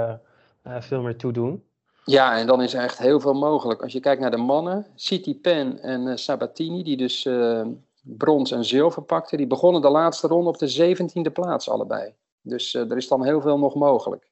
veel 0.63 1.01
meer 1.01 1.17
toe 1.17 1.31
doen. 1.31 1.63
Ja, 2.03 2.37
en 2.37 2.47
dan 2.47 2.61
is 2.61 2.73
er 2.73 2.83
echt 2.83 2.97
heel 2.97 3.19
veel 3.19 3.33
mogelijk. 3.33 3.81
Als 3.81 3.93
je 3.93 3.99
kijkt 3.99 4.21
naar 4.21 4.31
de 4.31 4.37
mannen, 4.37 4.87
City 4.95 5.39
Pen 5.39 5.81
en 5.81 6.07
uh, 6.07 6.15
Sabatini, 6.15 6.83
die 6.83 6.97
dus 6.97 7.25
uh, 7.25 7.65
brons 8.01 8.51
en 8.51 8.65
zilver 8.65 9.01
pakten, 9.01 9.37
die 9.37 9.47
begonnen 9.47 9.81
de 9.81 9.89
laatste 9.89 10.27
ronde 10.27 10.49
op 10.49 10.57
de 10.57 10.95
17e 10.95 11.31
plaats 11.33 11.69
allebei. 11.69 12.13
Dus 12.41 12.73
uh, 12.73 12.91
er 12.91 12.97
is 12.97 13.07
dan 13.07 13.23
heel 13.25 13.41
veel 13.41 13.59
nog 13.59 13.75
mogelijk. 13.75 14.29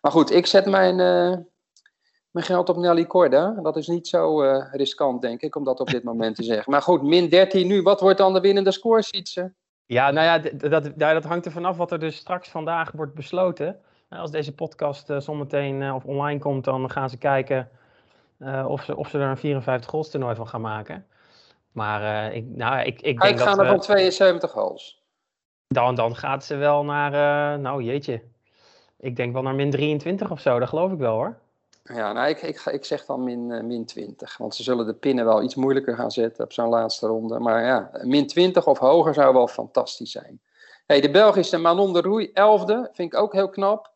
Maar 0.00 0.12
goed, 0.12 0.30
ik 0.30 0.46
zet 0.46 0.66
mijn, 0.66 0.96
mijn 2.30 2.46
geld 2.46 2.68
op 2.68 2.76
Nelly 2.76 3.06
Corda. 3.06 3.50
Dat 3.62 3.76
is 3.76 3.86
niet 3.86 4.08
zo 4.08 4.40
riskant, 4.72 5.22
denk 5.22 5.40
ik, 5.40 5.56
om 5.56 5.64
dat 5.64 5.80
op 5.80 5.90
dit 5.90 6.02
moment 6.10 6.36
te 6.36 6.42
zeggen. 6.42 6.72
Maar 6.72 6.82
goed, 6.82 7.02
min 7.02 7.28
13 7.28 7.66
nu. 7.66 7.82
Wat 7.82 8.00
wordt 8.00 8.18
dan 8.18 8.32
de 8.32 8.40
winnende 8.40 8.72
score, 8.72 9.02
Sietse? 9.02 9.52
Ja, 9.86 10.10
nou 10.10 10.26
ja, 10.26 10.50
dat, 10.50 10.70
dat, 10.70 10.98
dat 10.98 11.24
hangt 11.24 11.46
er 11.46 11.52
vanaf 11.52 11.76
wat 11.76 11.92
er 11.92 11.98
dus 11.98 12.16
straks 12.16 12.48
vandaag 12.48 12.92
wordt 12.92 13.14
besloten. 13.14 13.80
Als 14.10 14.30
deze 14.30 14.54
podcast 14.54 15.10
uh, 15.10 15.20
zometeen 15.20 15.80
uh, 15.80 15.94
of 15.94 16.04
online 16.04 16.38
komt, 16.38 16.64
dan 16.64 16.90
gaan 16.90 17.10
ze 17.10 17.16
kijken 17.16 17.70
of, 18.66 18.82
ze, 18.84 18.96
of 18.96 19.08
ze 19.08 19.18
er 19.18 19.28
een 19.28 19.36
54 19.36 19.90
goals 19.90 20.10
toernooi 20.10 20.34
van 20.34 20.48
gaan 20.48 20.60
maken. 20.60 21.06
Maar 21.72 22.32
ik, 22.32 22.44
nou, 22.46 22.80
ik, 22.80 23.00
ik 23.00 23.20
denk 23.20 23.38
dat... 23.38 23.46
gaan 23.46 23.60
er 23.60 23.66
van 23.66 23.80
72 23.80 24.50
goals. 24.50 25.02
Dan, 25.68 25.94
dan 25.94 26.16
gaat 26.16 26.44
ze 26.44 26.56
wel 26.56 26.84
naar, 26.84 27.58
nou 27.58 27.82
jeetje, 27.82 28.22
ik 28.98 29.16
denk 29.16 29.32
wel 29.32 29.42
naar 29.42 29.54
min 29.54 29.70
23 29.70 30.30
of 30.30 30.40
zo, 30.40 30.58
dat 30.58 30.68
geloof 30.68 30.92
ik 30.92 30.98
wel 30.98 31.14
hoor. 31.14 31.38
Ja, 31.84 32.12
nou, 32.12 32.28
ik, 32.28 32.42
ik, 32.42 32.60
ik 32.60 32.84
zeg 32.84 33.04
dan 33.04 33.24
min, 33.24 33.66
min 33.66 33.84
20. 33.84 34.36
Want 34.36 34.54
ze 34.54 34.62
zullen 34.62 34.86
de 34.86 34.94
pinnen 34.94 35.24
wel 35.24 35.42
iets 35.42 35.54
moeilijker 35.54 35.96
gaan 35.96 36.10
zetten 36.10 36.44
op 36.44 36.52
zo'n 36.52 36.68
laatste 36.68 37.06
ronde. 37.06 37.38
Maar 37.38 37.64
ja, 37.64 37.90
min 38.02 38.26
20 38.26 38.66
of 38.66 38.78
hoger 38.78 39.14
zou 39.14 39.34
wel 39.34 39.48
fantastisch 39.48 40.10
zijn. 40.10 40.40
Hey, 40.86 41.00
de 41.00 41.10
Belgische 41.10 41.58
Manon 41.58 41.92
de 41.92 42.00
Roei, 42.00 42.28
11e, 42.28 42.92
vind 42.92 43.12
ik 43.12 43.14
ook 43.14 43.32
heel 43.32 43.48
knap 43.48 43.92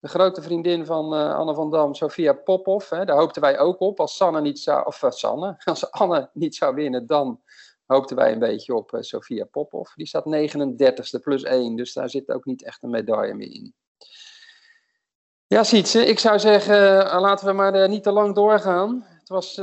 de 0.00 0.08
grote 0.08 0.42
vriendin 0.42 0.86
van 0.86 1.14
uh, 1.14 1.34
Anne 1.34 1.54
van 1.54 1.70
Dam, 1.70 1.94
Sofia 1.94 2.32
Popov. 2.32 2.90
Hè, 2.90 3.04
daar 3.04 3.16
hoopten 3.16 3.42
wij 3.42 3.58
ook 3.58 3.80
op. 3.80 4.00
Als 4.00 4.16
Sanne 4.16 4.40
niet 4.40 4.58
zou, 4.58 4.86
of 4.86 5.02
uh, 5.02 5.10
Sanne, 5.10 5.56
als 5.64 5.90
Anne 5.90 6.30
niet 6.32 6.54
zou 6.54 6.74
winnen, 6.74 7.06
dan 7.06 7.40
hoopten 7.86 8.16
wij 8.16 8.32
een 8.32 8.38
beetje 8.38 8.74
op 8.74 8.92
uh, 8.92 9.00
Sofia 9.00 9.44
Popov. 9.44 9.94
Die 9.94 10.06
staat 10.06 10.24
39ste 10.24 11.20
plus 11.22 11.42
1, 11.42 11.76
dus 11.76 11.92
daar 11.92 12.10
zit 12.10 12.30
ook 12.30 12.44
niet 12.44 12.64
echt 12.64 12.82
een 12.82 12.90
medaille 12.90 13.34
meer 13.34 13.54
in. 13.54 13.74
Ja, 15.46 15.62
Sietse, 15.62 16.06
ik 16.06 16.18
zou 16.18 16.38
zeggen, 16.38 16.76
laten 17.20 17.46
we 17.46 17.52
maar 17.52 17.88
niet 17.88 18.02
te 18.02 18.12
lang 18.12 18.34
doorgaan. 18.34 19.06
Het 19.18 19.28
was 19.28 19.60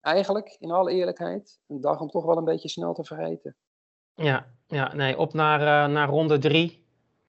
eigenlijk, 0.00 0.56
in 0.58 0.70
alle 0.70 0.92
eerlijkheid, 0.92 1.60
een 1.66 1.80
dag 1.80 2.00
om 2.00 2.10
toch 2.10 2.24
wel 2.24 2.36
een 2.36 2.44
beetje 2.44 2.68
snel 2.68 2.94
te 2.94 3.04
vergeten. 3.04 3.56
Ja, 4.14 4.46
ja 4.66 4.94
nee, 4.94 5.18
op 5.18 5.32
naar, 5.32 5.90
naar 5.90 6.08
ronde 6.08 6.38
3 6.38 6.85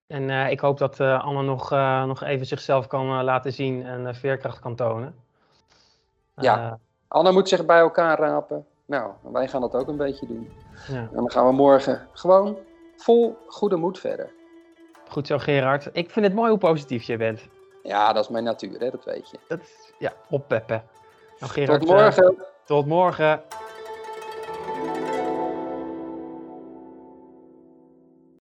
En 0.08 0.30
eh, 0.30 0.52
ik 0.52 0.60
hoop 0.60 0.78
dat 0.78 1.00
uh, 1.00 1.24
Anne 1.26 1.42
nog, 1.42 1.74
uh, 1.74 2.04
nog 2.04 2.24
even 2.24 2.46
zichzelf 2.46 2.88
kan 2.88 3.24
laten 3.24 3.54
zien 3.54 3.86
en 3.86 4.16
veerkracht 4.16 4.60
kan 4.60 4.76
tonen. 4.76 5.16
ja, 6.36 6.80
Anne 7.08 7.32
moet 7.32 7.50
zich 7.50 7.66
bij 7.66 7.80
elkaar 7.80 8.20
rapen. 8.20 8.66
Nou, 8.86 9.12
wij 9.22 9.48
gaan 9.48 9.62
dat 9.62 9.76
ook 9.76 9.88
een 9.88 9.98
beetje 9.98 10.28
doen. 10.28 10.52
Ja. 10.88 10.96
En 10.96 11.10
dan 11.14 11.32
gaan 11.32 11.46
we 11.46 11.52
morgen 11.52 12.08
gewoon 12.14 12.58
vol 12.96 13.38
goede 13.48 13.76
moed 13.76 14.00
verder. 14.00 14.30
Goed 15.10 15.28
zo, 15.28 15.38
Gerard. 15.38 15.90
Ik 15.92 16.10
vind 16.10 16.26
het 16.26 16.36
mooi 16.36 16.50
hoe 16.50 16.60
positief 16.60 17.04
je 17.04 17.18
bent. 17.18 17.48
Ja, 17.84 18.14
dat 18.14 18.24
is 18.24 18.30
mijn 18.30 18.44
natuur, 18.44 18.80
hè? 18.80 18.90
dat 18.90 19.06
weet 19.06 19.30
je. 19.30 19.38
Dat, 19.48 19.60
ja, 20.00 20.14
oppeppen. 20.30 20.84
Nou, 21.40 21.52
Gerard, 21.52 21.80
tot 21.80 21.90
morgen. 21.90 22.36
tot 22.66 22.86
morgen. 22.86 23.42